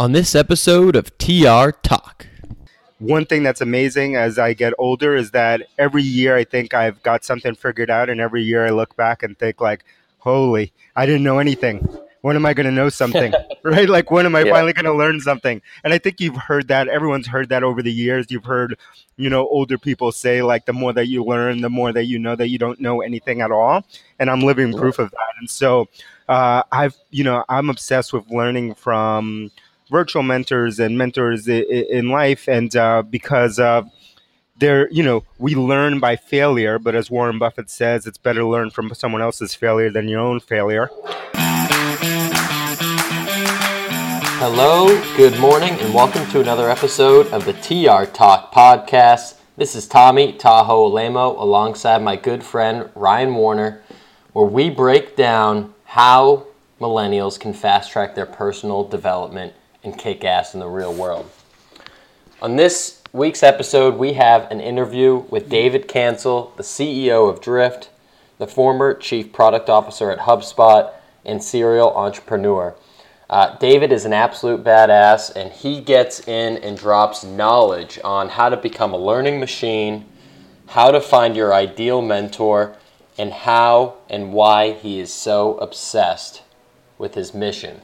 [0.00, 2.26] on this episode of TR Talk.
[3.00, 7.02] One thing that's amazing as I get older is that every year I think I've
[7.02, 9.84] got something figured out, and every year I look back and think, like,
[10.18, 11.86] holy, I didn't know anything.
[12.20, 13.32] When am I going to know something?
[13.62, 13.88] right?
[13.88, 14.52] Like, when am I yeah.
[14.52, 15.60] finally going to learn something?
[15.82, 16.88] And I think you've heard that.
[16.88, 18.26] Everyone's heard that over the years.
[18.28, 18.76] You've heard,
[19.16, 22.18] you know, older people say, like, the more that you learn, the more that you
[22.18, 23.84] know that you don't know anything at all.
[24.18, 25.34] And I'm living proof of that.
[25.38, 25.88] And so
[26.28, 29.50] uh, I've, you know, I'm obsessed with learning from,
[29.90, 33.82] virtual mentors and mentors in life, and uh, because uh,
[34.58, 38.48] they're you know we learn by failure, but as Warren Buffett says, it's better to
[38.48, 40.90] learn from someone else's failure than your own failure.
[44.40, 49.34] Hello, good morning, and welcome to another episode of the TR Talk podcast.
[49.56, 53.82] This is Tommy Tahoe Alaimo alongside my good friend Ryan Warner,
[54.32, 56.46] where we break down how
[56.80, 61.30] millennials can fast track their personal development and kick ass in the real world.
[62.40, 67.90] On this week's episode, we have an interview with David Cancel, the CEO of Drift,
[68.38, 70.92] the former Chief Product Officer at HubSpot,
[71.24, 72.74] and serial entrepreneur.
[73.30, 78.48] Uh, David is an absolute badass, and he gets in and drops knowledge on how
[78.48, 80.06] to become a learning machine,
[80.68, 82.76] how to find your ideal mentor,
[83.18, 86.42] and how and why he is so obsessed
[86.96, 87.82] with his mission.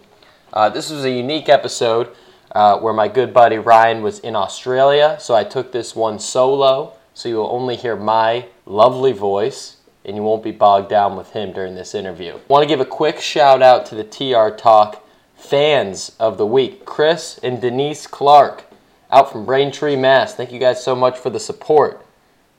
[0.55, 2.15] Uh, this was a unique episode
[2.53, 6.97] uh, where my good buddy Ryan was in Australia, so I took this one solo,
[7.13, 11.31] so you will only hear my lovely voice and you won't be bogged down with
[11.31, 12.39] him during this interview.
[12.47, 16.85] Want to give a quick shout out to the TR Talk fans of the week,
[16.85, 18.65] Chris and Denise Clark,
[19.11, 20.35] out from Braintree, Mass.
[20.35, 22.07] Thank you guys so much for the support.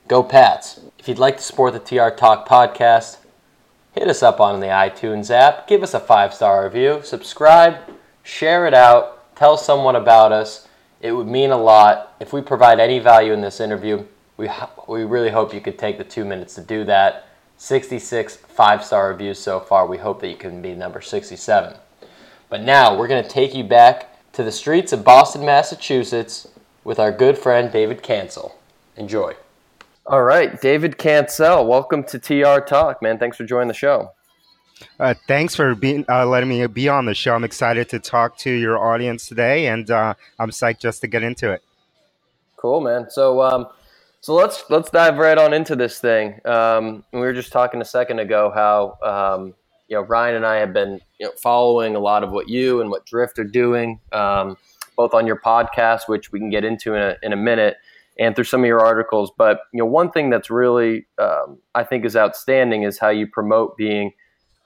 [0.06, 0.80] Go Pats!
[0.98, 3.18] If you'd like to support the TR Talk podcast,
[3.96, 7.76] hit us up on the iTunes app, give us a five star review, subscribe,
[8.22, 10.68] share it out, tell someone about us.
[11.00, 12.14] It would mean a lot.
[12.20, 14.04] If we provide any value in this interview,
[14.36, 14.50] we,
[14.86, 17.28] we really hope you could take the two minutes to do that.
[17.58, 19.86] 66 five star reviews so far.
[19.86, 21.74] We hope that you can be number 67.
[22.48, 26.48] But now we're going to take you back to the streets of Boston, Massachusetts
[26.84, 28.58] with our good friend David Cancel.
[28.96, 29.34] Enjoy.
[30.08, 33.18] All right, David Cancel, welcome to TR Talk, man.
[33.18, 34.12] Thanks for joining the show.
[35.00, 37.34] Uh, thanks for being uh, letting me be on the show.
[37.34, 41.24] I'm excited to talk to your audience today, and uh, I'm psyched just to get
[41.24, 41.60] into it.
[42.54, 43.10] Cool, man.
[43.10, 43.66] So, um,
[44.20, 46.38] so let's let's dive right on into this thing.
[46.44, 49.54] Um, we were just talking a second ago how um,
[49.88, 52.80] you know Ryan and I have been you know, following a lot of what you
[52.80, 54.56] and what Drift are doing, um,
[54.96, 57.78] both on your podcast, which we can get into in a, in a minute
[58.18, 59.30] and through some of your articles.
[59.36, 63.26] But you know, one thing that's really um, I think is outstanding is how you
[63.26, 64.12] promote being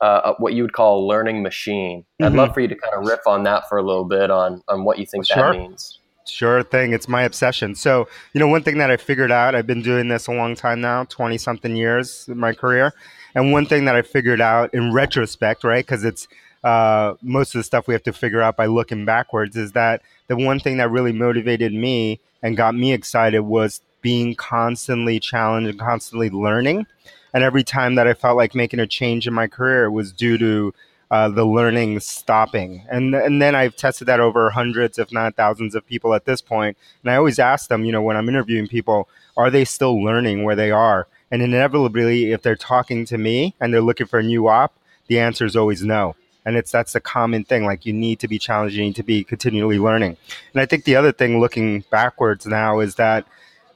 [0.00, 2.00] uh, what you would call a learning machine.
[2.00, 2.24] Mm-hmm.
[2.24, 4.62] I'd love for you to kind of riff on that for a little bit on
[4.68, 5.52] on what you think sure.
[5.52, 5.98] that means.
[6.26, 6.92] Sure thing.
[6.92, 7.74] It's my obsession.
[7.74, 10.54] So, you know, one thing that I figured out, I've been doing this a long
[10.54, 12.92] time now, 20 something years in my career.
[13.34, 16.28] And one thing that I figured out in retrospect, right, because it's
[16.62, 20.02] uh, most of the stuff we have to figure out by looking backwards, is that
[20.28, 25.70] the one thing that really motivated me and got me excited was being constantly challenged
[25.70, 26.86] and constantly learning.
[27.32, 30.36] And every time that I felt like making a change in my career was due
[30.38, 30.74] to
[31.10, 32.84] uh, the learning stopping.
[32.88, 36.40] And and then I've tested that over hundreds, if not thousands, of people at this
[36.40, 36.76] point.
[37.02, 40.44] And I always ask them, you know, when I'm interviewing people, are they still learning
[40.44, 41.08] where they are?
[41.30, 44.74] And inevitably, if they're talking to me and they're looking for a new op,
[45.06, 48.28] the answer is always no and it's that's a common thing like you need to
[48.28, 50.16] be challenged you need to be continually learning
[50.52, 53.26] and i think the other thing looking backwards now is that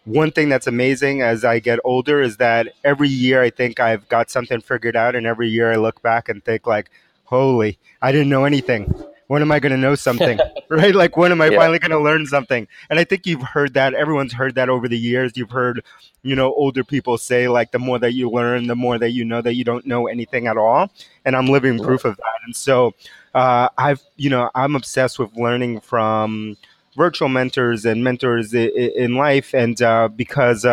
[0.05, 4.09] one thing that's amazing as i get older is that every year i think i've
[4.09, 6.91] got something figured out and every year i look back and think like
[7.25, 8.93] holy i didn't know anything
[9.29, 10.39] when am I going to know something?
[10.69, 10.95] right?
[10.95, 11.59] Like, when am I yeah.
[11.59, 12.69] finally going to learn something?
[12.91, 13.95] And I think you've heard that.
[13.95, 15.33] Everyone's heard that over the years.
[15.35, 15.83] You've heard,
[16.23, 19.25] you know, older people say, like, the more that you learn, the more that you
[19.25, 20.91] know that you don't know anything at all.
[21.25, 22.34] And I'm living proof of that.
[22.45, 22.95] And so
[23.35, 26.57] uh, I've, you know, I'm obsessed with learning from
[26.97, 29.55] virtual mentors and mentors in life.
[29.55, 30.65] And uh, because,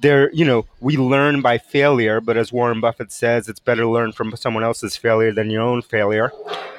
[0.00, 3.88] there, you know, we learn by failure, but as Warren Buffett says, it's better to
[3.90, 6.32] learn from someone else's failure than your own failure.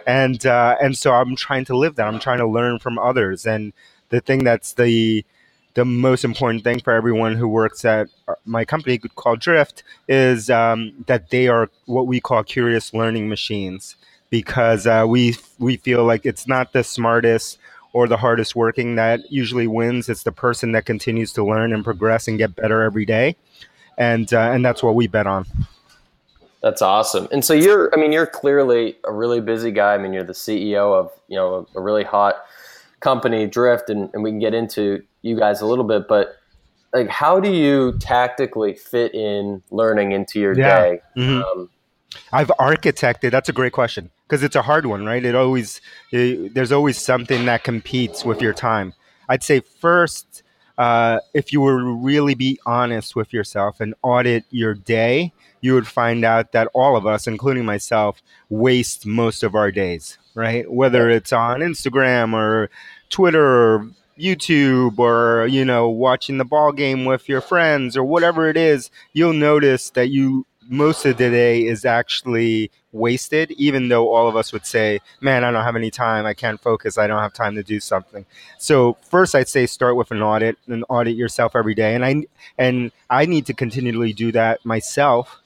[0.08, 2.08] And uh, and so I'm trying to live that.
[2.08, 3.46] I'm trying to learn from others.
[3.46, 3.74] And
[4.10, 5.24] the thing that's the
[5.74, 8.10] the most important thing for everyone who works at
[8.46, 13.96] my company called Drift is um, that they are what we call curious learning machines
[14.30, 17.58] because uh, we we feel like it's not the smartest
[17.94, 20.10] or the hardest working that usually wins.
[20.10, 23.36] It's the person that continues to learn and progress and get better every day,
[23.98, 25.46] and uh, and that's what we bet on.
[26.62, 27.28] That's awesome.
[27.32, 29.96] And so you're, I mean, you're clearly a really busy guy.
[29.96, 32.36] I mean, you're the CEO of, you know, a really hot
[33.02, 36.36] company, Drift, and, and we can get into you guys a little bit, but
[36.94, 40.82] like, how do you tactically fit in learning into your yeah.
[40.82, 41.02] day?
[41.18, 41.60] Mm-hmm.
[41.60, 41.70] Um,
[42.32, 43.32] I've architected.
[43.32, 45.24] That's a great question because it's a hard one, right?
[45.24, 45.82] It always
[46.12, 48.94] it, there's always something that competes with your time.
[49.30, 50.44] I'd say first,
[50.78, 55.74] uh, if you were to really be honest with yourself and audit your day, you
[55.74, 60.70] would find out that all of us, including myself, waste most of our days, right?
[60.72, 62.70] Whether it's on Instagram or
[63.10, 63.90] Twitter or
[64.20, 68.92] YouTube or you know watching the ball game with your friends or whatever it is,
[69.14, 74.36] you'll notice that you most of the day is actually wasted, even though all of
[74.36, 76.26] us would say, Man, I don't have any time.
[76.26, 76.98] I can't focus.
[76.98, 78.26] I don't have time to do something.
[78.58, 81.96] So first I'd say start with an audit and audit yourself every day.
[81.96, 82.24] And I
[82.58, 85.42] and I need to continually do that myself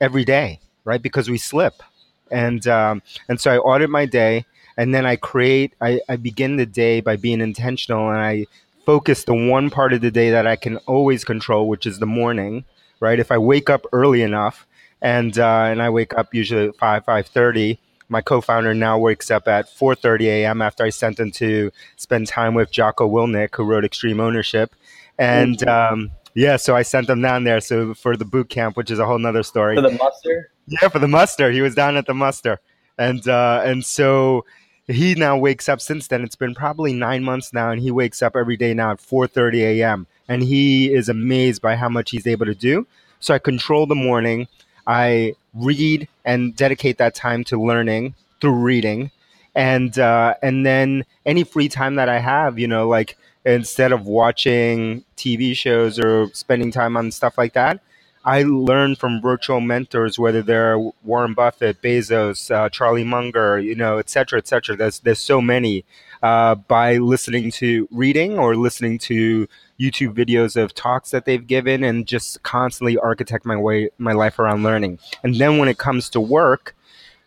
[0.00, 1.02] every day, right?
[1.02, 1.82] Because we slip.
[2.30, 4.46] And um, and so I audit my day
[4.76, 8.46] and then I create I, I begin the day by being intentional and I
[8.84, 12.06] focus the one part of the day that I can always control, which is the
[12.06, 12.64] morning
[13.02, 13.18] right?
[13.18, 14.64] If I wake up early enough,
[15.02, 17.78] and uh, and I wake up usually at five five thirty.
[18.08, 20.62] My co-founder now wakes up at 4:30 a.m.
[20.62, 24.74] after I sent him to spend time with Jocko Willink, who wrote Extreme Ownership,
[25.18, 25.94] and mm-hmm.
[25.94, 27.60] um, yeah, so I sent him down there.
[27.60, 29.76] So for the boot camp, which is a whole nother story.
[29.76, 30.50] For the muster.
[30.66, 31.50] Yeah, for the muster.
[31.50, 32.60] He was down at the muster,
[32.98, 34.44] and uh, and so
[34.86, 38.20] he now wakes up since then it's been probably nine months now and he wakes
[38.20, 42.26] up every day now at 4.30 a.m and he is amazed by how much he's
[42.26, 42.84] able to do
[43.20, 44.48] so i control the morning
[44.86, 49.10] i read and dedicate that time to learning through reading
[49.54, 54.06] and uh, and then any free time that i have you know like instead of
[54.06, 57.80] watching tv shows or spending time on stuff like that
[58.24, 63.98] I learn from virtual mentors, whether they're Warren Buffett, Bezos, uh, Charlie Munger, you know,
[63.98, 64.76] et cetera, et cetera.
[64.76, 65.84] There's, there's so many
[66.22, 69.48] uh, by listening to reading or listening to
[69.80, 74.38] YouTube videos of talks that they've given and just constantly architect my way, my life
[74.38, 74.98] around learning.
[75.24, 76.76] And then when it comes to work,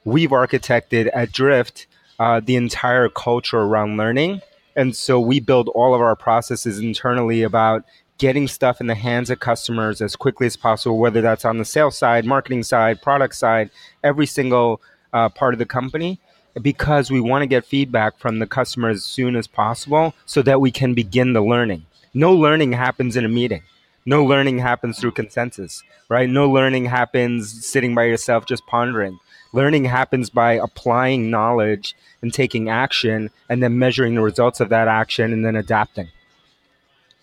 [0.05, 1.87] we've architected at Drift
[2.19, 4.41] uh, the entire culture around learning.
[4.75, 7.83] And so we build all of our processes internally about
[8.17, 11.65] getting stuff in the hands of customers as quickly as possible, whether that's on the
[11.65, 13.69] sales side, marketing side, product side,
[14.03, 14.81] every single
[15.11, 16.19] uh, part of the company,
[16.61, 20.61] because we want to get feedback from the customer as soon as possible so that
[20.61, 21.85] we can begin the learning.
[22.13, 23.63] No learning happens in a meeting.
[24.05, 26.29] No learning happens through consensus, right?
[26.29, 29.19] No learning happens sitting by yourself just pondering.
[29.51, 34.87] Learning happens by applying knowledge and taking action and then measuring the results of that
[34.87, 36.09] action and then adapting.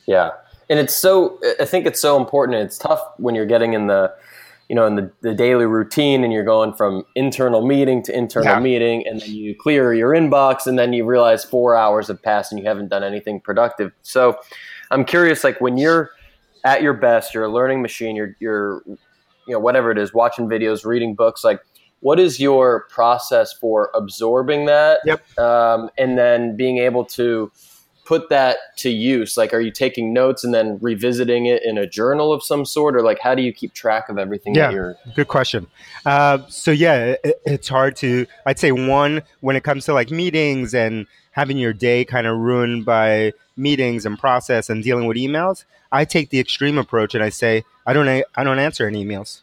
[0.07, 0.33] Yeah
[0.73, 4.13] and it's so i think it's so important it's tough when you're getting in the
[4.69, 8.55] you know in the, the daily routine and you're going from internal meeting to internal
[8.55, 8.61] yeah.
[8.61, 12.53] meeting and then you clear your inbox and then you realize four hours have passed
[12.53, 14.37] and you haven't done anything productive so
[14.91, 16.11] i'm curious like when you're
[16.65, 20.47] at your best you're a learning machine you're you're you know whatever it is watching
[20.49, 21.61] videos reading books like
[22.01, 25.39] what is your process for absorbing that yep.
[25.39, 27.51] um, and then being able to
[28.05, 29.37] put that to use?
[29.37, 32.97] Like, are you taking notes and then revisiting it in a journal of some sort,
[32.97, 34.55] or like, how do you keep track of everything?
[34.55, 34.97] Yeah, you're...
[35.15, 35.67] good question.
[36.05, 38.27] Uh, so yeah, it, it's hard to.
[38.47, 42.39] I'd say one when it comes to like meetings and having your day kind of
[42.39, 45.65] ruined by meetings and process and dealing with emails.
[45.91, 49.43] I take the extreme approach and I say I don't I don't answer any emails.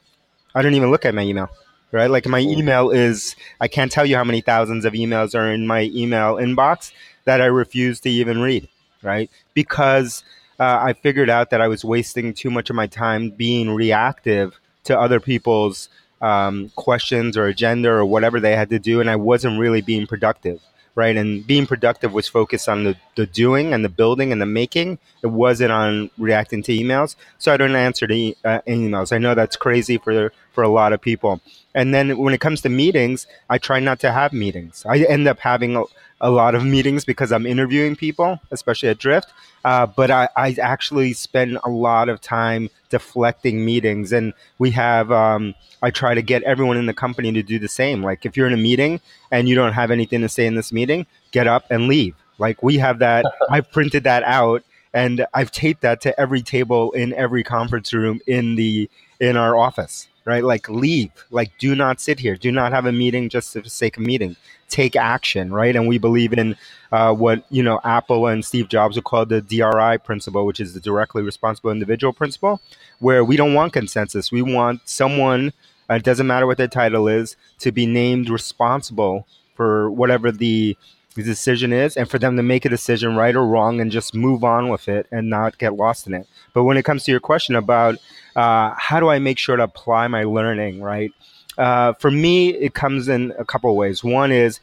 [0.53, 1.49] I don't even look at my email
[1.91, 2.09] right?
[2.09, 5.67] Like my email is, I can't tell you how many thousands of emails are in
[5.67, 6.91] my email inbox
[7.25, 8.67] that I refuse to even read,
[9.01, 9.29] right?
[9.53, 10.23] Because
[10.59, 14.59] uh, I figured out that I was wasting too much of my time being reactive
[14.85, 15.89] to other people's
[16.21, 20.07] um, questions or agenda or whatever they had to do, and I wasn't really being
[20.07, 20.59] productive
[20.99, 21.15] right?
[21.15, 24.99] And being productive was focused on the, the doing and the building and the making.
[25.23, 27.15] It wasn't on reacting to emails.
[27.37, 29.13] So I don't answer to uh, emails.
[29.13, 31.41] I know that's crazy for for a lot of people.
[31.73, 34.85] And then when it comes to meetings, I try not to have meetings.
[34.87, 35.83] I end up having a,
[36.21, 39.31] a lot of meetings because I'm interviewing people, especially at Drift.
[39.65, 45.11] Uh, but I, I actually spend a lot of time deflecting meetings, and we have.
[45.11, 48.03] Um, I try to get everyone in the company to do the same.
[48.03, 48.99] Like if you're in a meeting
[49.31, 52.15] and you don't have anything to say in this meeting, get up and leave.
[52.37, 53.25] Like we have that.
[53.49, 54.63] I've printed that out
[54.93, 59.57] and I've taped that to every table in every conference room in the in our
[59.57, 60.43] office right?
[60.43, 63.69] Like leave, like do not sit here, do not have a meeting just for the
[63.69, 64.35] sake of meeting.
[64.69, 65.75] Take action, right?
[65.75, 66.55] And we believe in
[66.91, 70.75] uh, what you know Apple and Steve Jobs would call the DRI principle, which is
[70.75, 72.61] the directly responsible individual principle,
[72.99, 74.31] where we don't want consensus.
[74.31, 75.53] We want someone
[75.89, 80.77] Uh, it doesn't matter what their title is to be named responsible for whatever the
[81.19, 84.13] the decision is and for them to make a decision right or wrong and just
[84.13, 86.27] move on with it and not get lost in it.
[86.53, 87.95] But when it comes to your question about
[88.35, 91.11] uh, how do i make sure to apply my learning right?
[91.57, 94.03] Uh, for me it comes in a couple of ways.
[94.03, 94.59] One is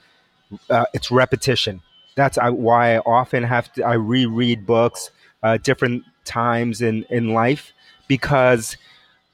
[0.70, 1.82] uh, it's repetition.
[2.14, 5.10] That's why i often have to i reread books
[5.42, 7.72] uh, different times in in life
[8.08, 8.76] because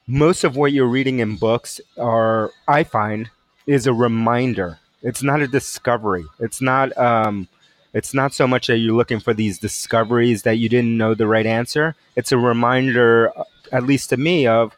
[0.07, 3.31] most of what you're reading in books are i find
[3.67, 6.25] is a reminder it's not a discovery.
[6.39, 7.49] It's not um,
[7.93, 11.27] it's not so much that you're looking for these discoveries that you didn't know the
[11.27, 11.95] right answer.
[12.17, 14.77] It's a reminder, uh, at least to me, of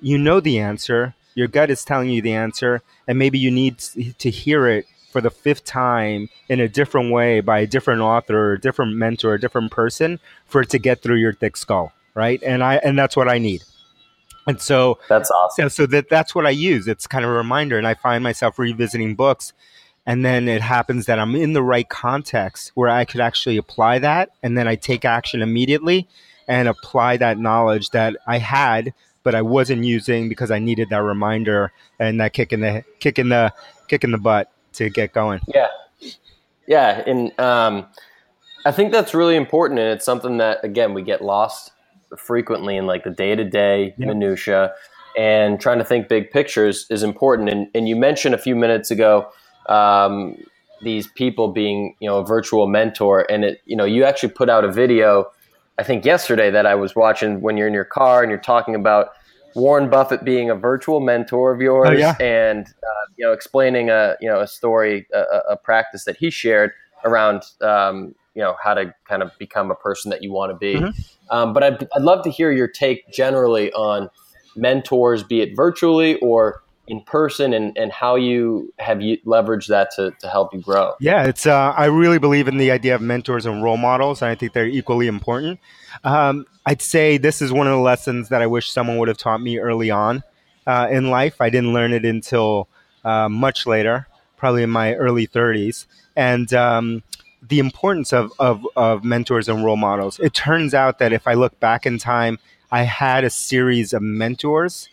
[0.00, 1.14] you know the answer.
[1.34, 5.20] Your gut is telling you the answer, and maybe you need to hear it for
[5.20, 9.34] the fifth time in a different way by a different author, or a different mentor,
[9.34, 12.42] a different person for it to get through your thick skull, right?
[12.42, 13.64] And I and that's what I need.
[14.46, 15.64] And so that's awesome.
[15.64, 16.86] Yeah, So that that's what I use.
[16.88, 19.52] It's kind of a reminder, and I find myself revisiting books,
[20.06, 23.98] and then it happens that I'm in the right context where I could actually apply
[24.00, 26.08] that, and then I take action immediately
[26.48, 28.94] and apply that knowledge that I had
[29.26, 33.18] but I wasn't using because I needed that reminder and that kick in the kick
[33.18, 33.52] in the
[33.88, 35.40] kick in the butt to get going.
[35.52, 35.66] Yeah,
[36.68, 37.86] yeah, and um,
[38.64, 41.72] I think that's really important, and it's something that again we get lost
[42.18, 44.72] frequently in like the day to day minutia
[45.16, 47.48] and trying to think big pictures is important.
[47.48, 49.28] And, and you mentioned a few minutes ago
[49.68, 50.36] um,
[50.82, 54.50] these people being you know a virtual mentor, and it you know you actually put
[54.50, 55.30] out a video
[55.78, 58.74] I think yesterday that I was watching when you're in your car and you're talking
[58.74, 59.10] about
[59.54, 62.14] Warren Buffett being a virtual mentor of yours, oh, yeah.
[62.20, 66.30] and uh, you know explaining a you know a story, a, a practice that he
[66.30, 66.72] shared
[67.04, 70.56] around um, you know how to kind of become a person that you want to
[70.56, 70.74] be.
[70.74, 71.34] Mm-hmm.
[71.34, 74.10] Um, but I'd, I'd love to hear your take generally on
[74.54, 79.90] mentors, be it virtually or in person and, and how you have you leveraged that
[79.96, 83.00] to, to help you grow yeah it's uh, i really believe in the idea of
[83.00, 85.58] mentors and role models and i think they're equally important
[86.04, 89.16] um, i'd say this is one of the lessons that i wish someone would have
[89.16, 90.22] taught me early on
[90.68, 92.68] uh, in life i didn't learn it until
[93.04, 97.02] uh, much later probably in my early 30s and um,
[97.48, 100.18] the importance of, of, of mentors and role models.
[100.20, 102.38] It turns out that if I look back in time,
[102.70, 104.88] I had a series of mentors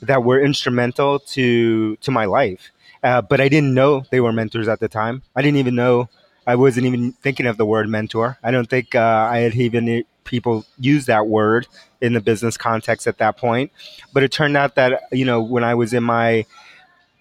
[0.00, 2.70] that were instrumental to to my life,
[3.02, 5.22] uh, but I didn't know they were mentors at the time.
[5.34, 6.08] I didn't even know.
[6.46, 8.38] I wasn't even thinking of the word mentor.
[8.42, 11.66] I don't think uh, I had even people use that word
[12.00, 13.72] in the business context at that point.
[14.12, 16.46] But it turned out that you know when I was in my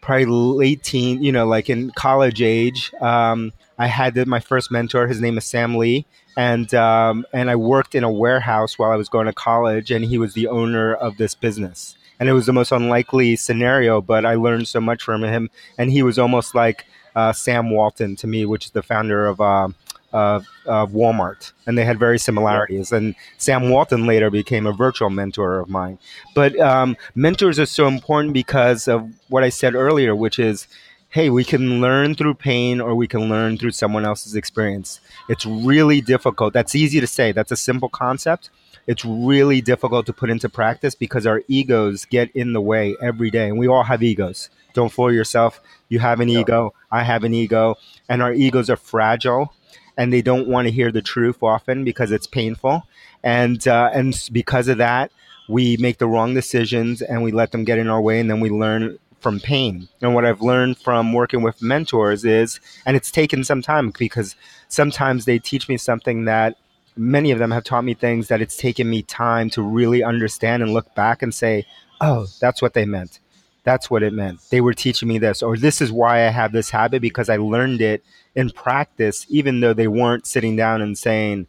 [0.02, 5.08] probably late teen, you know, like in college age, um, I had my first mentor.
[5.08, 6.06] His name is Sam Lee,
[6.36, 10.04] and um, and I worked in a warehouse while I was going to college, and
[10.04, 11.96] he was the owner of this business.
[12.20, 15.52] And it was the most unlikely scenario, but I learned so much from him.
[15.78, 19.40] And he was almost like uh, Sam Walton to me, which is the founder of
[19.40, 19.70] uh,
[20.14, 22.92] of, of Walmart, and they had very similarities.
[22.92, 26.00] And Sam Walton later became a virtual mentor of mine.
[26.34, 30.68] But um, mentors are so important because of what I said earlier, which is
[31.10, 35.00] hey, we can learn through pain or we can learn through someone else's experience.
[35.30, 36.54] It's really difficult.
[36.54, 37.32] That's easy to say.
[37.32, 38.50] That's a simple concept.
[38.88, 43.32] It's really difficult to put into practice because our egos get in the way every
[43.32, 43.50] day.
[43.50, 44.50] And we all have egos.
[44.74, 45.62] Don't fool yourself.
[45.90, 46.74] You have an ego.
[46.92, 47.76] I have an ego.
[48.08, 49.54] And our egos are fragile
[49.98, 52.84] and they don't want to hear the truth often because it's painful.
[53.24, 55.12] And, uh, and because of that,
[55.50, 58.40] we make the wrong decisions and we let them get in our way and then
[58.40, 59.88] we learn from pain.
[60.02, 64.36] And what I've learned from working with mentors is, and it's taken some time because
[64.68, 66.58] sometimes they teach me something that
[66.96, 70.64] many of them have taught me things that it's taken me time to really understand
[70.64, 71.66] and look back and say,
[72.02, 73.20] oh, that's what they meant.
[73.64, 74.40] That's what it meant.
[74.50, 77.38] They were teaching me this, or this is why I have this habit because I
[77.38, 78.04] learned it
[78.36, 81.48] in practice, even though they weren't sitting down and saying,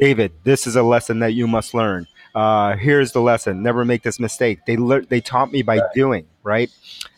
[0.00, 2.06] David, this is a lesson that you must learn.
[2.38, 3.64] Uh, here's the lesson.
[3.64, 4.60] Never make this mistake.
[4.64, 5.08] They learned.
[5.08, 6.70] They taught me by doing right,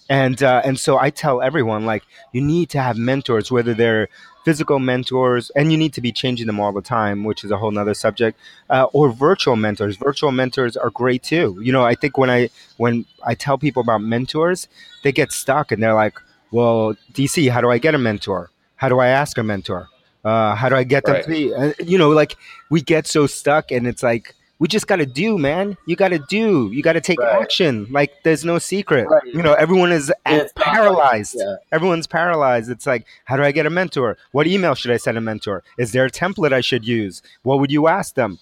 [0.09, 4.09] and uh, and so I tell everyone like you need to have mentors, whether they're
[4.47, 7.59] physical mentors, and you need to be changing them all the time, which is a
[7.59, 9.99] whole nother subject, uh, or virtual mentors.
[9.99, 11.55] Virtual mentors are great too.
[11.61, 12.49] You know, I think when I
[12.79, 14.69] when I tell people about mentors,
[15.03, 16.15] they get stuck and they're like,
[16.51, 18.49] "Well, DC, how do I get a mentor?
[18.77, 19.87] How do I ask a mentor?
[20.25, 21.25] Uh, how do I get them right.
[21.25, 22.39] to be?" You know, like
[22.71, 25.77] we get so stuck, and it's like we just got to do, man.
[25.87, 26.71] You got to do.
[26.73, 27.43] You got to take right.
[27.43, 27.89] action.
[27.91, 29.09] Like there's no secret.
[29.09, 29.25] Right.
[29.25, 30.13] You know, everyone is
[30.55, 31.37] paralyzed.
[31.37, 31.57] Yeah.
[31.73, 32.71] Everyone's paralyzed.
[32.71, 34.17] It's like, how do I get a mentor?
[34.31, 35.65] What email should I send a mentor?
[35.79, 37.23] Is there a template I should use?
[37.43, 38.39] What would you ask them?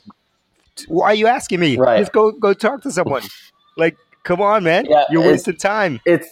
[0.88, 1.78] Why are you asking me?
[1.78, 2.00] Right.
[2.00, 3.22] Just go go talk to someone.
[3.76, 3.96] like
[4.28, 4.84] Come on, man.
[4.86, 6.00] Yeah, You're wasting time.
[6.04, 6.28] It's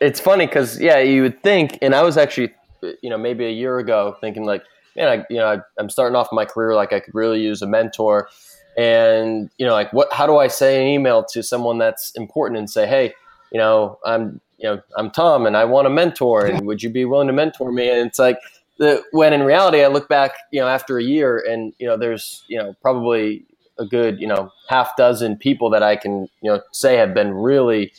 [0.00, 2.52] it's funny because yeah, you would think, and I was actually,
[3.00, 4.64] you know, maybe a year ago thinking like,
[4.96, 7.62] man, I, you know, I, I'm starting off my career like I could really use
[7.62, 8.28] a mentor,
[8.76, 10.12] and you know, like what?
[10.12, 13.14] How do I say an email to someone that's important and say, hey,
[13.52, 16.90] you know, I'm you know, I'm Tom and I want a mentor, and would you
[16.90, 17.88] be willing to mentor me?
[17.88, 18.38] And it's like
[18.78, 21.96] the when in reality, I look back, you know, after a year, and you know,
[21.96, 23.44] there's you know probably
[23.78, 27.32] a good you know half dozen people that I can you know say have been
[27.32, 27.92] really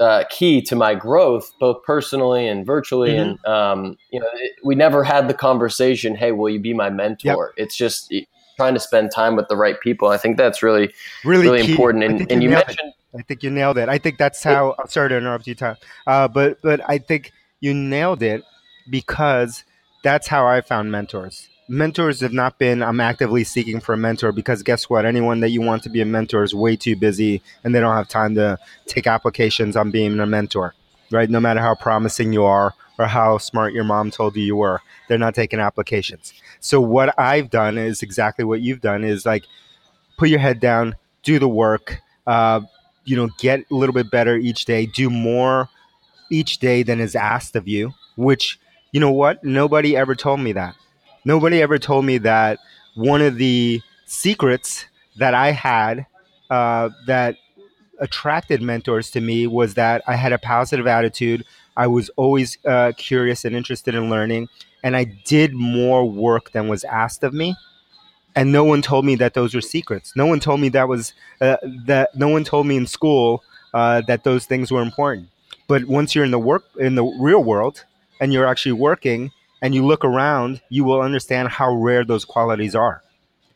[0.00, 3.12] uh, key to my growth, both personally and virtually.
[3.12, 3.46] Mm-hmm.
[3.46, 6.90] And um, you know, it, we never had the conversation, "Hey, will you be my
[6.90, 7.64] mentor?" Yep.
[7.64, 8.12] It's just
[8.56, 10.08] trying to spend time with the right people.
[10.08, 10.92] I think that's really
[11.24, 12.04] really, really important.
[12.04, 12.78] And, and you mentioned.
[12.80, 13.18] It.
[13.18, 13.88] I think you nailed it.
[13.88, 14.74] I think that's how.
[14.78, 18.42] I'm sorry to interrupt you, Tom, uh, but but I think you nailed it
[18.90, 19.64] because
[20.02, 24.30] that's how I found mentors mentors have not been i'm actively seeking for a mentor
[24.30, 27.42] because guess what anyone that you want to be a mentor is way too busy
[27.64, 30.74] and they don't have time to take applications on being a mentor
[31.10, 34.56] right no matter how promising you are or how smart your mom told you you
[34.56, 34.80] were.
[35.08, 36.32] They're not taking applications.
[36.60, 39.44] So what i've done is exactly what you've done is like
[40.16, 42.60] put your head down do the work uh,
[43.04, 45.68] you know get a little bit better each day do more
[46.30, 48.58] each day than is asked of you which
[48.96, 49.44] you know what?
[49.44, 50.74] Nobody ever told me that.
[51.24, 52.58] Nobody ever told me that
[52.94, 54.86] one of the secrets
[55.16, 56.06] that I had
[56.48, 57.36] uh, that
[57.98, 61.44] attracted mentors to me was that I had a positive attitude.
[61.76, 64.48] I was always uh, curious and interested in learning,
[64.82, 67.54] and I did more work than was asked of me.
[68.34, 70.14] And no one told me that those were secrets.
[70.14, 71.56] No one told me that was uh,
[71.86, 72.14] that.
[72.14, 73.42] No one told me in school
[73.72, 75.28] uh, that those things were important.
[75.68, 77.84] But once you're in the work in the real world
[78.20, 82.74] and you're actually working, and you look around, you will understand how rare those qualities
[82.74, 83.02] are.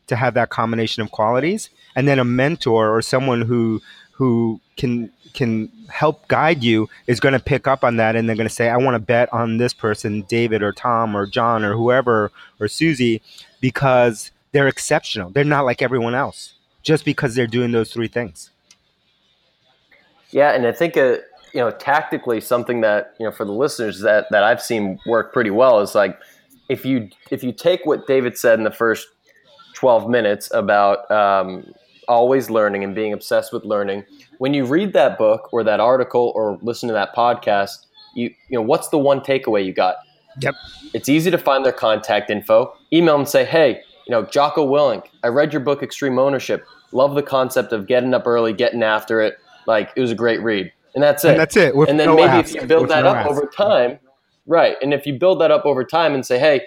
[0.07, 3.81] To have that combination of qualities, and then a mentor or someone who
[4.21, 8.35] who can can help guide you is going to pick up on that, and they're
[8.35, 11.65] going to say, "I want to bet on this person, David or Tom or John
[11.65, 13.19] or whoever or Susie,
[13.61, 15.31] because they're exceptional.
[15.31, 18.51] They're not like everyone else, just because they're doing those three things."
[20.29, 24.01] Yeah, and I think a you know, tactically something that, you know, for the listeners
[24.01, 26.17] that, that I've seen work pretty well is like
[26.69, 29.07] if you if you take what David said in the first
[29.73, 31.73] 12 minutes about um,
[32.11, 34.03] always learning and being obsessed with learning,
[34.37, 38.57] when you read that book or that article or listen to that podcast, you you
[38.57, 39.95] know, what's the one takeaway you got?
[40.41, 40.55] Yep.
[40.93, 42.73] It's easy to find their contact info.
[42.93, 46.65] Email them and say, hey, you know, Jocko Willink, I read your book, Extreme Ownership.
[46.91, 49.37] Love the concept of getting up early, getting after it.
[49.65, 51.31] Like, it was a great read and that's it.
[51.31, 51.73] And that's it.
[51.73, 52.55] and then no maybe ask.
[52.55, 53.29] if you build With that no up ask.
[53.29, 53.99] over time,
[54.45, 54.75] right?
[54.81, 56.61] And if you build that up over time and say, hey,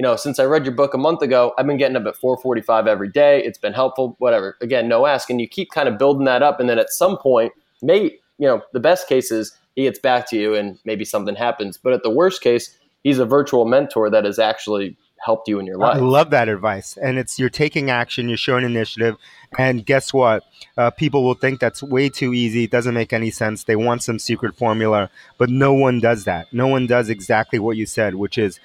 [0.00, 2.16] you know, since I read your book a month ago, I've been getting up at
[2.16, 3.44] 4:45 every day.
[3.44, 4.16] It's been helpful.
[4.18, 4.56] Whatever.
[4.62, 7.18] Again, no ask, and you keep kind of building that up, and then at some
[7.18, 11.04] point, maybe you know, the best case is he gets back to you, and maybe
[11.04, 11.76] something happens.
[11.76, 15.66] But at the worst case, he's a virtual mentor that has actually helped you in
[15.66, 15.96] your life.
[15.96, 19.16] I love that advice, and it's you're taking action, you're showing initiative,
[19.58, 20.44] and guess what?
[20.78, 22.64] Uh, people will think that's way too easy.
[22.64, 23.64] It doesn't make any sense.
[23.64, 26.50] They want some secret formula, but no one does that.
[26.54, 28.60] No one does exactly what you said, which is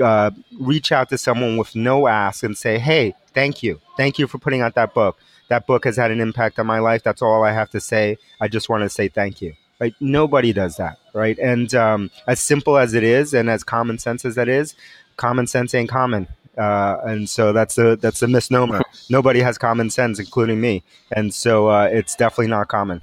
[0.00, 4.26] uh, reach out to someone with no ask and say, "Hey, thank you, thank you
[4.26, 5.18] for putting out that book.
[5.48, 7.02] That book has had an impact on my life.
[7.02, 8.18] That's all I have to say.
[8.40, 9.94] I just want to say thank you." Right?
[10.00, 11.36] Nobody does that, right?
[11.38, 14.74] And um, as simple as it is, and as common sense as that is,
[15.16, 16.28] common sense ain't common.
[16.56, 18.82] Uh, and so that's a that's a misnomer.
[19.10, 23.00] Nobody has common sense, including me, and so uh, it's definitely not common.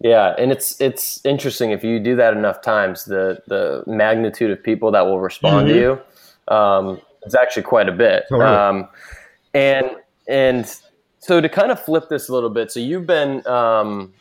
[0.00, 4.62] Yeah, and it's it's interesting if you do that enough times, the the magnitude of
[4.62, 5.74] people that will respond mm-hmm.
[5.74, 5.80] to
[6.48, 8.24] you um, is actually quite a bit.
[8.28, 8.48] Totally.
[8.48, 8.88] Um,
[9.54, 9.90] and
[10.28, 10.72] and
[11.18, 14.12] so to kind of flip this a little bit, so you've been um,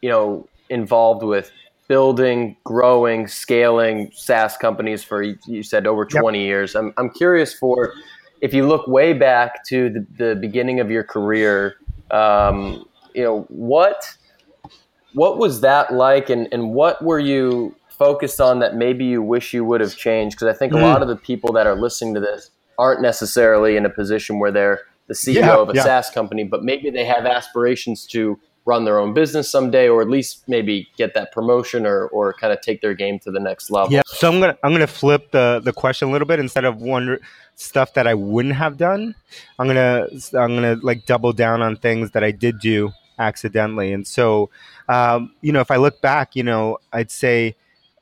[0.00, 1.50] you know involved with
[1.88, 6.46] building, growing, scaling SaaS companies for you said over 20 yep.
[6.46, 6.76] years.
[6.76, 7.94] I'm I'm curious for
[8.40, 11.78] if you look way back to the, the beginning of your career,
[12.12, 14.16] um, you know what
[15.14, 19.52] what was that like, and and what were you focused on that maybe you wish
[19.52, 20.36] you would have changed?
[20.36, 20.80] Because I think mm.
[20.80, 24.38] a lot of the people that are listening to this aren't necessarily in a position
[24.38, 25.82] where they're the CEO yeah, of a yeah.
[25.82, 30.08] SaaS company, but maybe they have aspirations to run their own business someday or at
[30.08, 33.70] least maybe get that promotion or, or kind of take their game to the next
[33.70, 36.64] level yeah so i'm gonna i'm gonna flip the the question a little bit instead
[36.64, 37.18] of one
[37.56, 39.14] stuff that i wouldn't have done
[39.58, 43.92] i'm gonna i'm gonna like double down on things that i did do accidentally.
[43.92, 44.50] And so
[44.90, 47.54] um, you know if i look back you know i'd say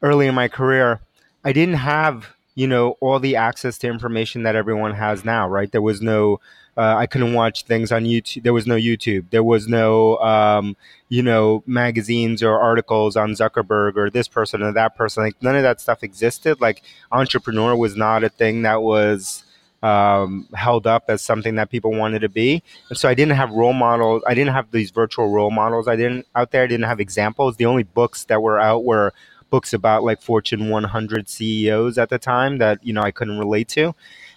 [0.02, 1.00] early in my career
[1.44, 5.70] i didn't have you know all the access to information that everyone has now right?
[5.70, 6.40] There was no
[6.76, 8.42] uh, i couldn't watch things on youtube.
[8.42, 9.26] There was no youtube.
[9.30, 10.76] There was no um,
[11.08, 15.22] you know magazines or articles on zuckerberg or this person or that person.
[15.24, 16.60] Like none of that stuff existed.
[16.60, 19.44] Like entrepreneur was not a thing that was
[19.82, 22.62] um, held up as something that people wanted to be.
[22.88, 25.96] And so i didn't have role models i didn't have these virtual role models i
[25.96, 27.56] didn't out there i didn't have examples.
[27.56, 29.12] The only books that were out were
[29.50, 33.68] books about like Fortune 100 CEOs at the time that you know I couldn't relate
[33.68, 33.94] to,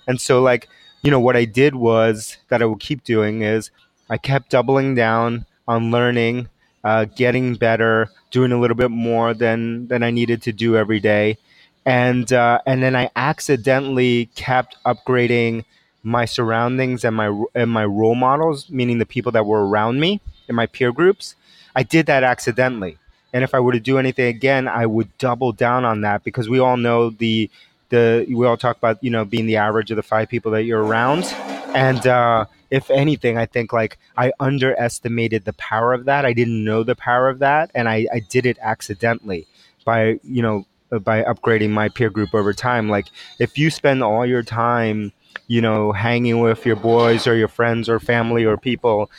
[0.08, 0.68] and so like
[1.04, 3.72] you know what I did was that I would keep doing is
[4.10, 6.50] I kept doubling down on learning,
[6.84, 11.00] uh, getting better, doing a little bit more than than I needed to do every
[11.00, 11.38] day,
[11.86, 15.66] and uh, and then I accidentally kept upgrading
[16.04, 20.22] my surroundings and my and my role models, meaning the people that were around me
[20.48, 21.36] in my peer groups.
[21.76, 22.98] I did that accidentally.
[23.34, 26.50] And if I were to do anything again, I would double down on that because
[26.50, 27.50] we all know the
[27.90, 30.64] the we all talk about you know being the average of the five people that
[30.64, 31.26] you're around.
[31.74, 36.26] And uh, if anything, I think like I underestimated the power of that.
[36.26, 39.48] I didn't know the power of that, and I, I did it accidentally
[39.86, 40.66] by you know
[41.00, 42.90] by upgrading my peer group over time.
[42.90, 43.08] Like
[43.40, 45.14] if you spend all your time
[45.48, 49.10] you know hanging with your boys or your friends or family or people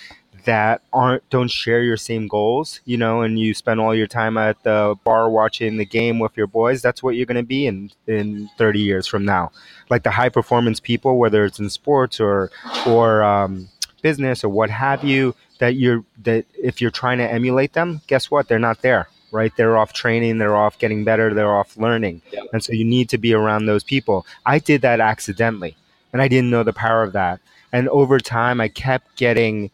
[0.44, 4.36] that aren't don't share your same goals, you know, and you spend all your time
[4.36, 7.66] at the bar watching the game with your boys, that's what you're going to be
[7.66, 9.52] in in 30 years from now.
[9.90, 12.50] Like the high performance people, whether it's in sports or
[12.86, 13.68] or um,
[14.02, 18.30] business or what have you, that you're that if you're trying to emulate them, guess
[18.30, 18.48] what?
[18.48, 19.08] They're not there.
[19.32, 22.42] Right, they're off training, they're off getting better, they're off learning, yeah.
[22.52, 24.26] and so you need to be around those people.
[24.44, 25.74] I did that accidentally,
[26.12, 27.40] and I didn't know the power of that.
[27.72, 29.70] And over time, I kept getting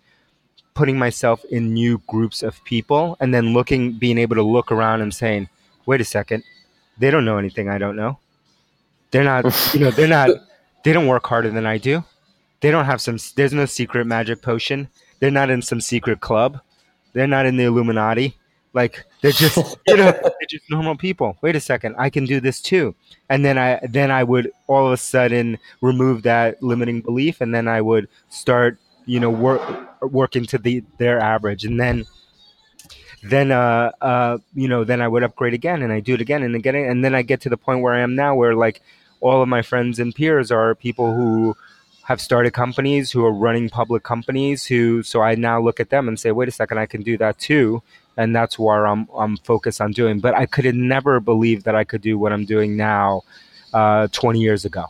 [0.75, 5.01] putting myself in new groups of people and then looking being able to look around
[5.01, 5.49] and saying
[5.87, 6.45] wait a second.
[6.99, 8.19] They don't know anything i don't know.
[9.11, 9.45] They're not
[9.75, 10.31] you know they're not
[10.85, 12.05] they don't work harder than i do.
[12.61, 14.89] They don't have some there's no secret magic potion.
[15.19, 16.61] They're not in some secret club.
[17.13, 18.38] They're not in the illuminati
[18.75, 21.37] like they're just you know they're just normal people.
[21.43, 22.95] Wait a second i can do this too.
[23.29, 27.55] And then i then i would all of a sudden remove that limiting belief and
[27.55, 29.63] then i would start you know work
[30.03, 31.65] working to the their average.
[31.65, 32.07] And then
[33.23, 36.43] then uh uh you know then i would upgrade again and i do it again
[36.43, 38.81] and again and then i get to the point where i am now where like
[39.21, 41.57] all of my friends and peers are people who
[42.05, 46.07] have started companies who are running public companies who so i now look at them
[46.07, 47.83] and say wait a second i can do that too
[48.19, 51.75] and that's where i'm i'm focused on doing but i could have never believed that
[51.75, 53.23] i could do what i'm doing now
[53.73, 54.85] uh 20 years ago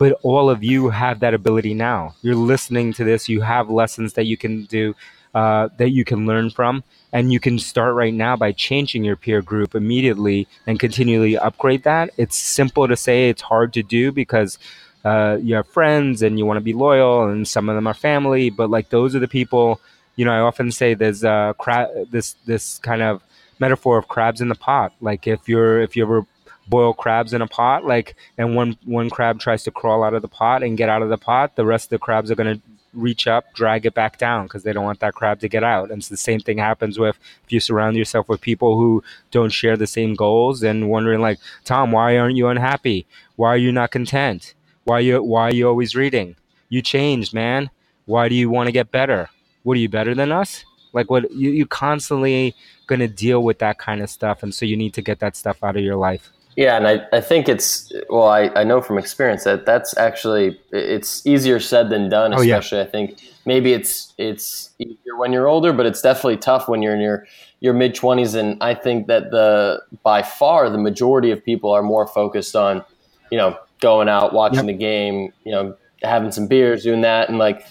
[0.00, 2.14] but all of you have that ability now.
[2.22, 3.28] You're listening to this.
[3.28, 4.96] You have lessons that you can do,
[5.34, 9.16] uh, that you can learn from, and you can start right now by changing your
[9.16, 12.08] peer group immediately and continually upgrade that.
[12.16, 13.28] It's simple to say.
[13.28, 14.58] It's hard to do because
[15.04, 17.92] uh, you have friends and you want to be loyal, and some of them are
[17.92, 18.48] family.
[18.48, 19.82] But like those are the people.
[20.20, 23.22] You know, I often say there's uh, cra- this this kind of
[23.58, 24.92] metaphor of crabs in the pot.
[25.00, 26.26] Like if you're if you ever
[26.68, 30.20] boil crabs in a pot like and one one crab tries to crawl out of
[30.20, 32.54] the pot and get out of the pot the rest of the crabs are going
[32.54, 35.64] to reach up drag it back down because they don't want that crab to get
[35.64, 35.90] out.
[35.90, 39.54] And it's the same thing happens with if you surround yourself with people who don't
[39.60, 43.06] share the same goals and wondering like tom why aren't you unhappy?
[43.36, 44.52] Why are you not content?
[44.84, 46.36] Why you why are you always reading?
[46.68, 47.70] You changed man.
[48.04, 49.30] Why do you want to get better
[49.62, 52.54] what are you better than us like what you, you constantly
[52.86, 55.36] going to deal with that kind of stuff and so you need to get that
[55.36, 58.82] stuff out of your life yeah, and I, I think it's well, I, I know
[58.82, 62.32] from experience that that's actually it's easier said than done.
[62.32, 62.86] Especially, oh, yeah.
[62.86, 66.94] I think maybe it's it's easier when you're older, but it's definitely tough when you're
[66.94, 67.26] in your
[67.60, 68.34] your mid twenties.
[68.34, 72.84] And I think that the by far the majority of people are more focused on
[73.30, 74.66] you know going out, watching yep.
[74.66, 77.64] the game, you know, having some beers, doing that, and like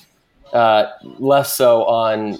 [0.53, 2.39] uh, less so on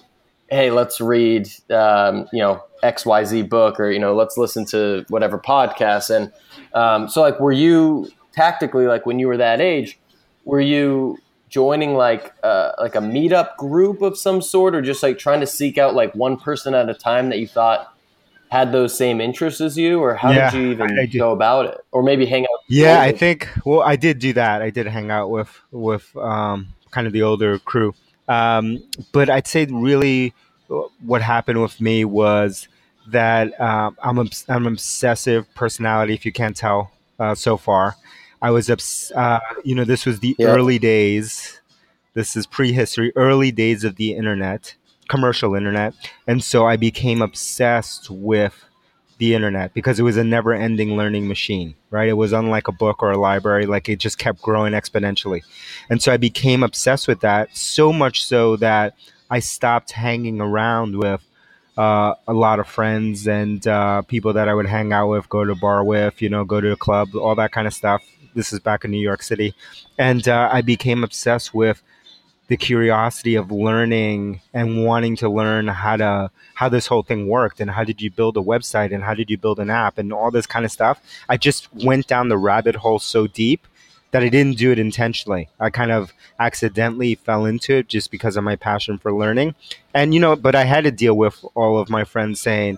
[0.52, 5.38] hey, let's read um, you know XYZ book or, you know, let's listen to whatever
[5.38, 6.16] podcast.
[6.16, 6.32] And
[6.74, 10.00] um, so, like, were you tactically, like, when you were that age,
[10.46, 11.18] were you
[11.50, 15.48] joining like uh, like a meetup group of some sort or just like trying to
[15.48, 17.92] seek out like one person at a time that you thought
[18.50, 20.00] had those same interests as you?
[20.00, 21.78] Or how yeah, did you even go about it?
[21.92, 24.62] Or maybe hang out yeah i think well i did do that.
[24.62, 27.94] I did hang out with with um, kind of the older crew
[28.28, 30.34] um, but i'd say really
[31.02, 32.68] what happened with me was
[33.08, 37.96] that um, I'm, obs- I'm an obsessive personality, if you can't tell uh, so far.
[38.42, 40.56] I was, obs- uh, you know, this was the yep.
[40.56, 41.60] early days.
[42.14, 44.76] This is prehistory, early days of the internet,
[45.10, 45.94] commercial internet.
[46.28, 48.64] And so I became obsessed with
[49.20, 52.10] the internet because it was a never ending learning machine, right?
[52.10, 55.42] It was unlike a book or a library, like it just kept growing exponentially.
[55.90, 58.96] And so I became obsessed with that, so much so that
[59.30, 61.22] I stopped hanging around with
[61.78, 65.46] uh, a lot of friends and uh, people that I would hang out with, go
[65.46, 68.04] to bar with, you know, go to a club, all that kind of stuff.
[68.34, 69.54] This is back in New York City.
[69.98, 71.84] And uh, I became obsessed with
[72.50, 77.62] the curiosity of learning and wanting to learn how to how this whole thing worked
[77.62, 80.12] and how did you build a website and how did you build an app and
[80.12, 81.00] all this kind of stuff.
[81.30, 83.66] I just went down the rabbit hole so deep
[84.12, 85.48] that i didn't do it intentionally.
[85.60, 89.54] I kind of accidentally fell into it just because of my passion for learning.
[89.94, 92.78] And you know but i had to deal with all of my friends saying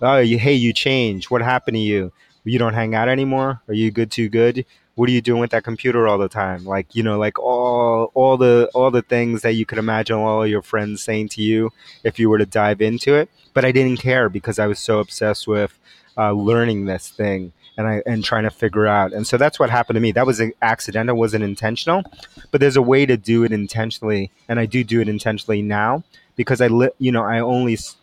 [0.00, 1.28] oh hey you changed.
[1.28, 2.12] What happened to you?
[2.44, 3.60] You don't hang out anymore?
[3.66, 4.64] Are you good too good
[4.98, 8.10] what are you doing with that computer all the time like you know like all
[8.14, 11.70] all the all the things that you could imagine all your friends saying to you
[12.02, 14.98] if you were to dive into it but i didn't care because i was so
[14.98, 15.78] obsessed with
[16.16, 19.12] uh, learning this thing and I and trying to figure out.
[19.12, 20.10] And so that's what happened to me.
[20.10, 22.02] That was an accidental, wasn't intentional,
[22.50, 26.02] but there's a way to do it intentionally, and I do do it intentionally now
[26.34, 27.96] because I li- you know I only s-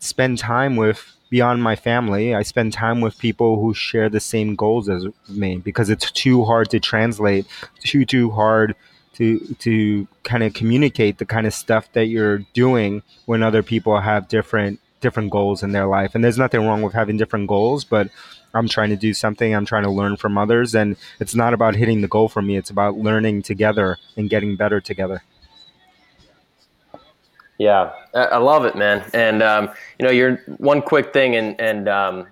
[0.00, 2.34] spend time with beyond my family.
[2.34, 6.44] I spend time with people who share the same goals as me because it's too
[6.44, 7.46] hard to translate,
[7.80, 8.76] too too hard
[9.14, 13.98] to to kind of communicate the kind of stuff that you're doing when other people
[13.98, 16.14] have different different goals in their life.
[16.14, 18.10] And there's nothing wrong with having different goals, but
[18.52, 19.54] I'm trying to do something.
[19.54, 22.58] I'm trying to learn from others, and it's not about hitting the goal for me.
[22.58, 25.22] It's about learning together and getting better together.
[27.58, 29.08] Yeah, I love it, man.
[29.14, 32.26] And um, you know, you're one quick thing, and and um,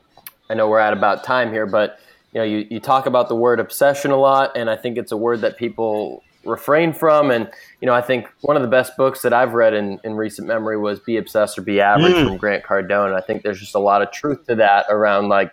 [0.49, 2.01] I know we're at about time here, but
[2.33, 5.13] you know, you, you talk about the word obsession a lot, and I think it's
[5.13, 7.31] a word that people refrain from.
[7.31, 10.15] And you know, I think one of the best books that I've read in, in
[10.15, 12.27] recent memory was "Be Obsessed or Be Average" mm.
[12.27, 13.07] from Grant Cardone.
[13.07, 15.53] And I think there's just a lot of truth to that around like,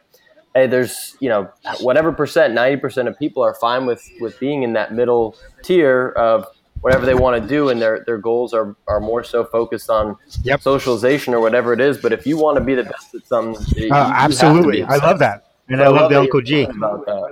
[0.55, 1.49] hey, there's you know,
[1.81, 6.09] whatever percent, ninety percent of people are fine with with being in that middle tier
[6.09, 6.47] of
[6.81, 10.15] whatever they want to do and their their goals are are more so focused on
[10.43, 10.61] yep.
[10.61, 13.91] socialization or whatever it is but if you want to be the best at something
[13.91, 14.83] uh, absolutely.
[14.83, 15.45] i love that.
[15.69, 16.65] And so i, love, love the uncle g.
[16.65, 17.23] i love that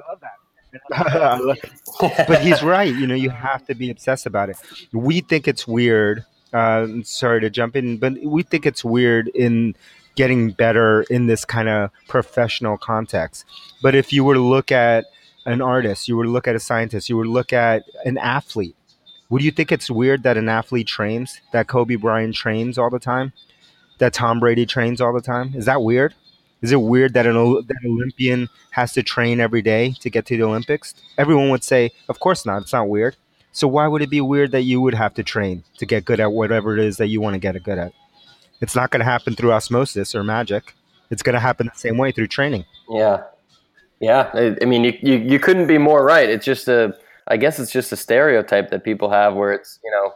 [2.27, 4.57] but he's right you know you have to be obsessed about it.
[4.91, 9.75] We think it's weird uh, sorry to jump in but we think it's weird in
[10.15, 13.43] getting better in this kind of professional context.
[13.81, 15.05] But if you were to look at
[15.45, 18.17] an artist you were to look at a scientist you were to look at an
[18.17, 18.75] athlete
[19.29, 22.99] would you think it's weird that an athlete trains, that Kobe Bryant trains all the
[22.99, 23.33] time,
[23.97, 25.53] that Tom Brady trains all the time?
[25.55, 26.13] Is that weird?
[26.61, 30.37] Is it weird that an, that Olympian has to train every day to get to
[30.37, 30.95] the Olympics?
[31.17, 32.61] Everyone would say, of course not.
[32.61, 33.15] It's not weird.
[33.51, 36.19] So why would it be weird that you would have to train to get good
[36.19, 37.93] at whatever it is that you want to get good at?
[38.61, 40.73] It's not going to happen through osmosis or magic.
[41.09, 42.65] It's going to happen the same way through training.
[42.89, 43.23] Yeah.
[43.99, 44.29] Yeah.
[44.61, 46.29] I mean, you, you, you couldn't be more right.
[46.29, 49.91] It's just a I guess it's just a stereotype that people have where it's you
[49.91, 50.13] know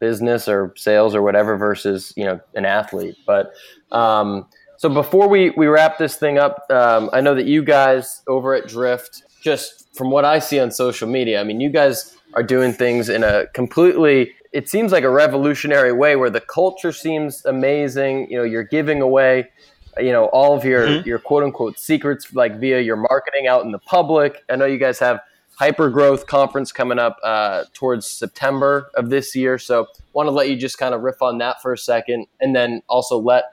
[0.00, 3.16] business or sales or whatever versus you know an athlete.
[3.26, 3.54] But
[3.90, 8.22] um, so before we we wrap this thing up, um, I know that you guys
[8.26, 12.16] over at Drift, just from what I see on social media, I mean, you guys
[12.34, 16.92] are doing things in a completely it seems like a revolutionary way where the culture
[16.92, 18.30] seems amazing.
[18.30, 19.50] You know, you're giving away
[19.98, 21.08] you know all of your mm-hmm.
[21.08, 24.44] your quote unquote secrets like via your marketing out in the public.
[24.50, 25.20] I know you guys have
[25.62, 29.58] hyper growth conference coming up uh, towards September of this year.
[29.58, 32.54] So, want to let you just kind of riff on that for a second, and
[32.56, 33.44] then also let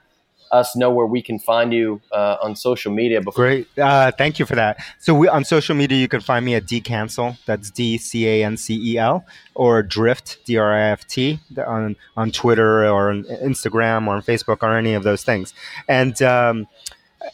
[0.52, 3.22] us know where we can find you uh, on social media.
[3.22, 3.45] Before.
[3.45, 4.84] Great, uh, thank you for that.
[4.98, 7.38] So, we, on social media, you can find me at dcancel.
[7.45, 11.39] That's D C A N C E L, or Drift D R I F T
[11.63, 15.54] on on Twitter or on Instagram or on Facebook or any of those things,
[15.88, 16.19] and.
[16.24, 16.67] Um,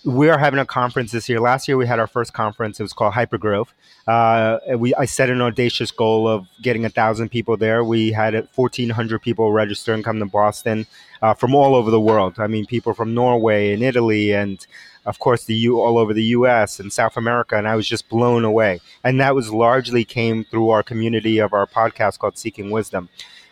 [0.04, 1.40] we are having a conference this year.
[1.40, 2.80] Last year we had our first conference.
[2.80, 3.68] It was called Hypergrowth.
[4.08, 7.84] Uh, we I set an audacious goal of getting a thousand people there.
[7.84, 10.86] We had fourteen hundred people register and come to Boston
[11.22, 12.36] uh, from all over the world.
[12.40, 14.66] I mean, people from Norway and Italy and
[15.06, 16.80] of course the U all over the U.S.
[16.80, 18.82] and South America, and I was just blown away.
[19.04, 23.10] And that was largely came through our community of our podcast called Seeking Wisdom.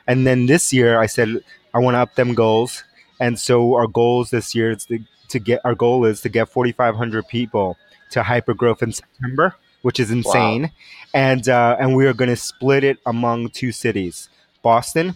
[0.08, 1.44] And then this year I said
[1.74, 2.84] I want to up them goals.
[3.20, 5.00] And so our goals this year is to
[5.34, 7.78] to get our goal is to get 4,500 people
[8.12, 10.70] to hypergrowth in September, which is insane, wow.
[11.14, 14.30] and uh, and we are going to split it among two cities:
[14.62, 15.16] Boston,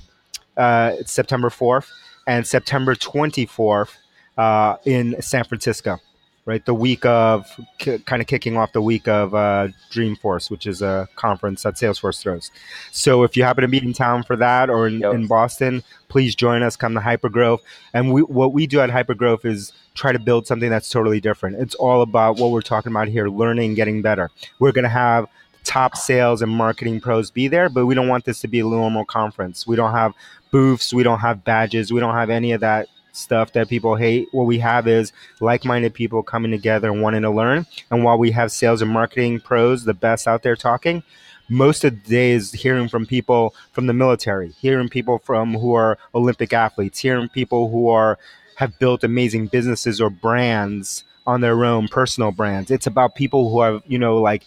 [0.58, 1.90] uh, September 4th,
[2.28, 3.92] and September 24th
[4.38, 6.00] uh, in San Francisco.
[6.48, 6.66] Right?
[6.66, 7.46] The week of
[7.78, 11.76] k- kind of kicking off the week of uh, Dreamforce, which is a conference that
[11.76, 12.52] Salesforce throws.
[12.92, 15.14] So if you happen to be in town for that or in, yep.
[15.14, 16.78] in Boston, please join us.
[16.78, 17.60] Come to Hypergrowth.
[17.94, 21.58] And we, what we do at Hypergrowth is try to build something that's totally different.
[21.58, 24.32] It's all about what we're talking about here: learning, getting better.
[24.60, 25.28] We're going to have
[25.66, 28.64] top sales and marketing pros be there, but we don't want this to be a
[28.64, 29.68] normal conference.
[29.68, 30.14] We don't have
[30.50, 34.28] booths, we don't have badges, we don't have any of that stuff that people hate.
[34.32, 37.66] What we have is like minded people coming together and wanting to learn.
[37.92, 41.04] And while we have sales and marketing pros, the best out there talking,
[41.50, 45.74] most of the day is hearing from people from the military, hearing people from who
[45.74, 48.18] are Olympic athletes, hearing people who are
[48.56, 52.72] have built amazing businesses or brands on their own personal brands.
[52.72, 54.44] It's about people who have, you know, like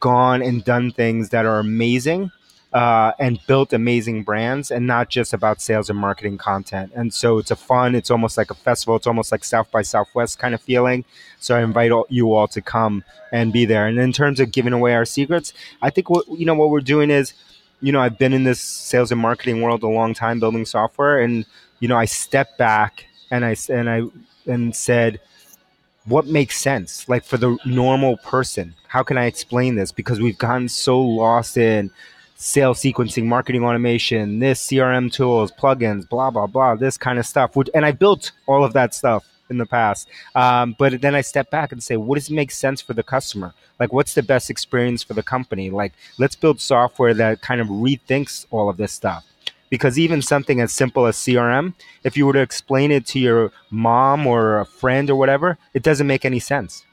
[0.00, 2.30] gone and done things that are amazing
[2.72, 6.92] uh, and built amazing brands and not just about sales and marketing content.
[6.94, 9.82] And so it's a fun, it's almost like a festival, it's almost like South by
[9.82, 11.04] Southwest kind of feeling.
[11.40, 13.02] So I invite all, you all to come
[13.32, 13.86] and be there.
[13.86, 15.52] And in terms of giving away our secrets,
[15.82, 17.32] I think what you know what we're doing is,
[17.80, 21.20] you know, I've been in this sales and marketing world a long time building software,
[21.20, 21.44] and
[21.80, 24.02] you know, I stepped back and I and I
[24.46, 25.20] and said,
[26.04, 28.74] what makes sense, like for the normal person.
[28.88, 29.92] How can I explain this?
[29.92, 31.90] Because we've gotten so lost in
[32.40, 37.54] sales sequencing, marketing automation, this CRM tools, plugins, blah blah blah, this kind of stuff.
[37.74, 40.08] And I built all of that stuff in the past.
[40.34, 43.52] Um, but then I step back and say, what does make sense for the customer?
[43.78, 45.70] Like, what's the best experience for the company?
[45.70, 49.24] Like, let's build software that kind of rethinks all of this stuff.
[49.68, 51.74] Because even something as simple as CRM,
[52.04, 55.82] if you were to explain it to your mom or a friend or whatever, it
[55.82, 56.84] doesn't make any sense.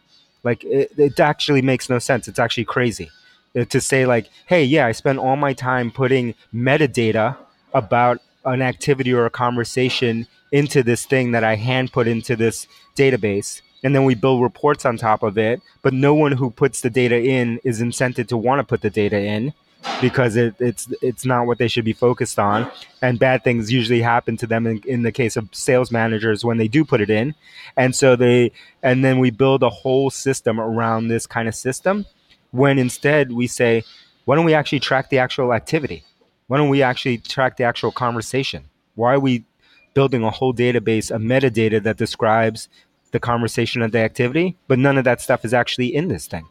[0.44, 2.28] Like, it, it actually makes no sense.
[2.28, 3.10] It's actually crazy.
[3.58, 7.38] Uh, to say like, hey, yeah, I spend all my time putting metadata
[7.74, 12.68] about an activity or a conversation into this thing that I hand put into this
[12.96, 13.62] database.
[13.84, 15.62] And then we build reports on top of it.
[15.82, 18.90] But no one who puts the data in is incented to want to put the
[18.90, 19.54] data in
[20.02, 22.70] because it, it's it's not what they should be focused on.
[23.02, 26.58] And bad things usually happen to them in, in the case of sales managers when
[26.58, 27.36] they do put it in.
[27.76, 28.52] And so they
[28.84, 32.06] and then we build a whole system around this kind of system
[32.52, 33.84] when instead we say,
[34.26, 36.04] why don't we actually track the actual activity?
[36.48, 38.66] Why don't we actually track the actual conversation?
[38.96, 39.46] Why are we
[39.94, 42.70] building a whole database of metadata that describes
[43.12, 46.48] the conversation of the activity, but none of that stuff is actually in this thing?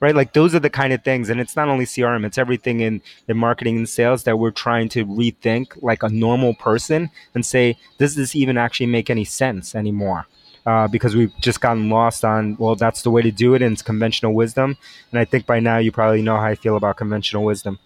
[0.00, 0.14] Right?
[0.14, 3.02] Like those are the kind of things, and it's not only CRM, it's everything in,
[3.28, 7.76] in marketing and sales that we're trying to rethink like a normal person and say,
[7.98, 10.26] does this even actually make any sense anymore?
[10.66, 13.72] Uh, because we've just gotten lost on well that's the way to do it and
[13.72, 14.76] it's conventional wisdom.
[15.10, 17.78] And i think by now you probably know how i feel about conventional wisdom.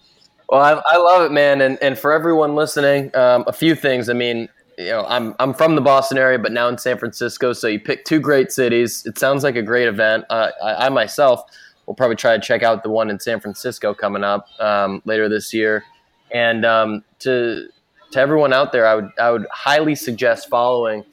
[0.49, 1.61] Well i, I love it man.
[1.61, 4.09] And, and for everyone listening um, a few things.
[4.09, 7.53] I mean you know I'm, I'm from the boston area but now in san francisco.
[7.53, 9.05] So you pick two great cities.
[9.05, 10.25] It sounds like a great event.
[10.29, 11.43] Uh, I, I, myself
[11.85, 15.29] will probably try to check out the one in san francisco coming up um, later
[15.29, 15.83] this year.
[16.31, 17.69] And um, to
[18.11, 21.03] to everyone out there i would i would highly suggest following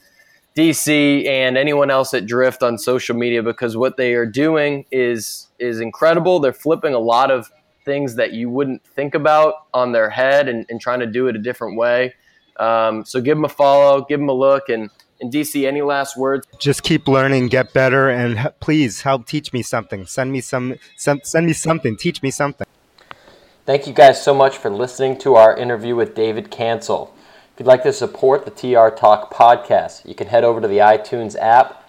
[0.56, 5.48] DC and anyone else at Drift on social media because what they are doing is
[5.58, 6.40] is incredible.
[6.40, 7.50] They're flipping a lot of
[7.84, 11.36] things that you wouldn't think about on their head and, and trying to do it
[11.36, 12.14] a different way.
[12.58, 14.90] Um, so give them a follow, give them a look, and
[15.22, 16.46] in DC, any last words?
[16.58, 20.04] Just keep learning, get better, and please help teach me something.
[20.04, 21.96] Send me some, some send me something.
[21.96, 22.66] Teach me something.
[23.64, 27.14] Thank you guys so much for listening to our interview with David Cancel.
[27.52, 30.78] If you'd like to support the TR Talk podcast, you can head over to the
[30.78, 31.86] iTunes app,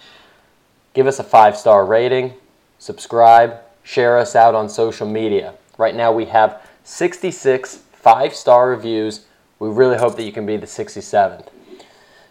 [0.94, 2.34] give us a five star rating,
[2.80, 5.54] subscribe, share us out on social media.
[5.78, 9.26] Right now we have 66 five star reviews.
[9.60, 11.48] We really hope that you can be the 67th.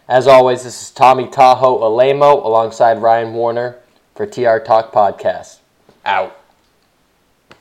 [0.07, 3.77] As always, this is Tommy Tahoe Alaimo alongside Ryan Warner
[4.13, 5.57] for TR Talk Podcast.
[6.05, 6.42] Out.